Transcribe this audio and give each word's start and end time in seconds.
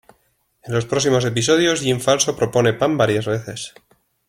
En 0.63 0.73
los 0.73 0.87
próximos 0.87 1.25
episodios, 1.25 1.81
Jim 1.81 1.99
falso 1.99 2.35
propone 2.35 2.73
Pam 2.73 2.97
varias 2.97 3.27
veces. 3.27 3.75